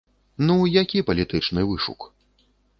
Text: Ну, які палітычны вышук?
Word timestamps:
Ну, 0.47 0.55
які 0.83 1.05
палітычны 1.11 1.69
вышук? 1.71 2.11